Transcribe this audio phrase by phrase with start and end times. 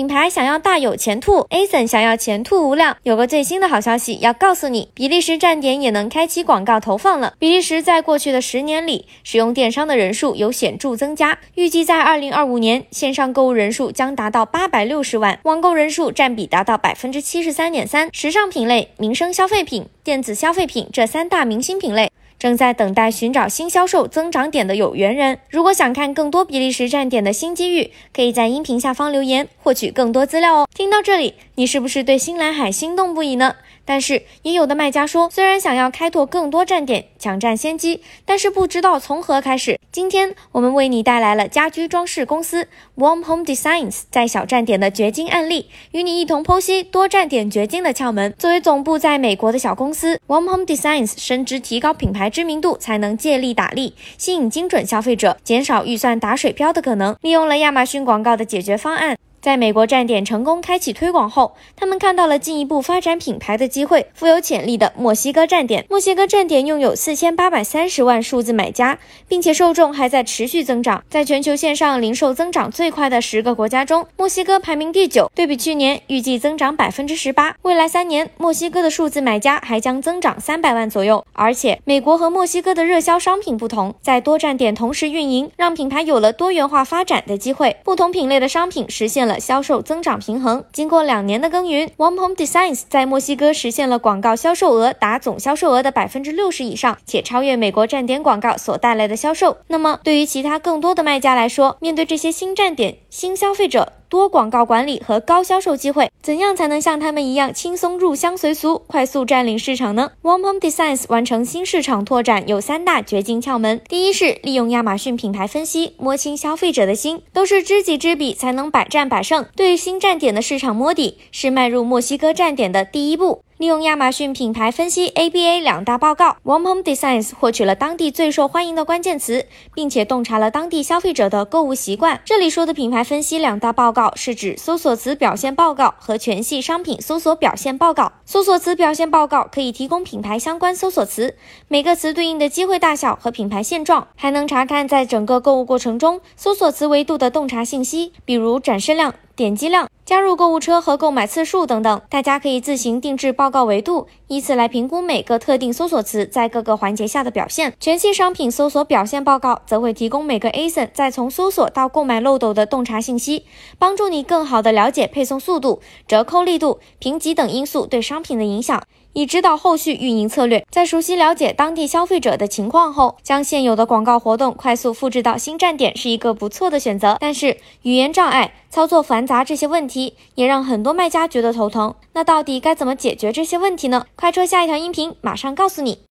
[0.00, 2.96] 品牌想要大有前途，ASON 想要前途无量。
[3.02, 7.34] 有个最新的好消息要告诉你，比利时站点也能开启广告投放了。
[7.38, 18.08] 比利时在过去的十年里，使用电商的人数有显著增加，预计在二零二五年，线上购物人数将达到八百六十万，网购人数占比达到百分之七十三点三。
[18.14, 22.10] 时尚品类、民生消费品、电子消费品这三大明星品类。
[22.40, 30.68] 正在等待寻找新销售增长点的有缘人，如果想看更多比利时站点的新机遇，可以在音频下方留言获取更多资料哦。
[30.74, 33.56] 听到这里，你是不是对新蓝海心动不已呢？
[33.90, 39.80] 但是也有的卖家说，虽然想要开拓更多站点，抢占先机，但是不知道从何开始。
[39.90, 48.32] 今天我们为你带来了家居装饰公司 Warm Home Designs 在小站点的掘金案例，与你一同剖析多站点掘金的窍门。
[48.38, 57.16] 作为总部在美国的小公司，Warm Home Designs 深知提高品牌知名度才能借力打力，吸引精准消费者，减少预算打水漂的可能。
[57.22, 59.16] 利用了亚马逊广告的解决方案。
[59.40, 64.06] 在美国站点成功开启推广后，他们看到了进一步发展品牌的机会。
[64.12, 71.02] 富有潜力的墨西哥站点，墨西哥站点拥有四千八百三十万数字买家，并且受众还在持续增长。
[71.08, 75.30] 在全球线上零售增长最快的十个国家中，墨西哥排名第九。
[75.34, 77.56] 对比去年，预计增长百分之十八。
[77.62, 81.24] 未来三年，墨西哥的数字买家还将增长三百万左右。
[81.32, 87.78] 而且，美国和墨西哥的热销商品不同，在多站点同时运营，让品牌有了多元化发展的机会。
[87.82, 89.29] 不同品类的商品实现了。
[89.38, 90.64] 销售增长平衡。
[90.72, 99.58] 经过两年的耕耘，One Home Designs 在墨西哥实现了广告销售额达总销售额的百分之六十以上，且超越美国站点广告所带来的销售。
[99.68, 119.46] 那么，对于其他更多的卖家来说，面对这些新站点、新消费者，多广告管理和高销售机会，怎样才能像他们一样轻松入乡随俗，快速占领市场呢？Warm Home Designs 完成新市场拓展有三大掘金窍门：第一是利用亚马逊品牌分析摸清消费者的心，都是知己知彼才能百战百胜。
[119.54, 123.44] 对于新站点的市场摸底，是迈入墨西哥站点的第一步。
[123.60, 129.44] 利用亚马逊品牌分析 ABA 两大报告，Warm Home Designs 获取了当地最受欢迎的关键词，
[129.74, 132.22] 并且洞察了当地消费者的购物习惯。
[132.24, 138.10] 这里说的品牌分析两大报告，是指搜索词表现报告和全系商品搜索表现报告。
[138.24, 141.36] 搜索词表现报告可以提供品牌相关搜索词，
[141.68, 149.12] 每个词对应的机会大小和品牌现状，还能查看在整个购物过程中搜索词维度的洞察信息，比如展示量。
[149.36, 157.72] 点击量、加入购物车和购买次数等等，大家可以自行定制报告维度，以此来评估每个特定搜索词在各个环节下的表现。
[157.80, 163.44] 全系商品搜索表现报告则会提供每个 ASIN 在从搜索到购买漏斗的洞察信息，
[163.78, 168.82] 帮助你更好的了解配送速度、折扣力度、评级等因素对商品的影响。
[169.12, 170.64] 以指导后续运营策略。
[170.70, 177.16] 在熟悉了解当地消费者的情况后，将现有的广告活动快速复制到新站点是一个不错的选择。
[177.18, 181.92] 但是语言障碍、操作繁杂这些问题也让很多卖家觉得头疼。
[182.12, 184.06] 那到底该怎么解决这些问题呢？
[184.14, 186.02] 快戳下一条音频，马上告诉你。